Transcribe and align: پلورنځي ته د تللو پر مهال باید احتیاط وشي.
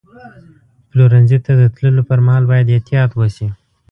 پلورنځي 0.89 1.37
ته 1.45 1.51
د 1.61 1.63
تللو 1.75 2.01
پر 2.09 2.19
مهال 2.25 2.43
باید 2.51 2.67
احتیاط 2.75 3.11
وشي. 3.15 3.47